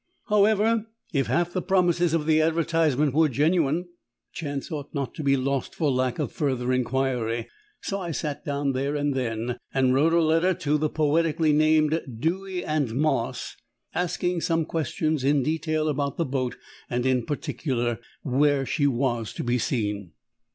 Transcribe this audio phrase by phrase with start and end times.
[0.29, 3.89] However, if half the promises of the advertisement were genuine, the
[4.33, 7.47] chance ought not to be lost for lack of further inquiry.
[7.83, 12.01] So I sat down there and then and wrote a letter to the poetically named
[12.17, 13.55] Dewy and Moss,
[13.93, 16.55] asking some questions in detail about the boat,
[16.89, 20.13] and, in particular, where she was to be seen.